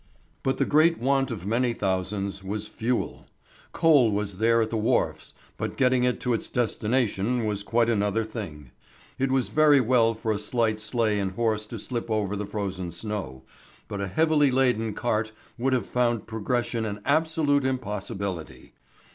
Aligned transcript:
But 0.41 0.57
the 0.57 0.65
great 0.65 0.97
want 0.97 1.29
of 1.29 1.45
many 1.45 1.73
thousands 1.73 2.43
was 2.43 2.67
fuel. 2.67 3.27
Coal 3.71 4.09
was 4.11 4.37
there 4.39 4.59
at 4.59 4.71
the 4.71 4.75
wharfs, 4.75 5.35
but 5.57 5.77
getting 5.77 6.05
it 6.05 6.19
to 6.21 6.33
its 6.33 6.49
destination 6.49 7.45
was 7.45 7.61
quite 7.61 7.87
another 7.87 8.25
thing. 8.25 8.71
It 9.19 9.29
was 9.29 9.49
very 9.49 9.79
well 9.79 10.15
for 10.15 10.31
a 10.33 10.39
light 10.53 10.79
sleigh 10.79 11.19
and 11.19 11.33
horse 11.33 11.67
to 11.67 11.77
slip 11.77 12.09
over 12.09 12.35
the 12.35 12.47
frozen 12.47 12.89
snow, 12.89 13.43
but 13.87 14.01
a 14.01 14.07
heavily 14.07 14.49
laden 14.49 14.95
cart 14.95 15.33
would 15.59 15.73
have 15.73 15.85
found 15.85 16.25
progression 16.25 16.83
an 16.83 17.01
absolute 17.05 17.63
impossibility. 17.63 18.73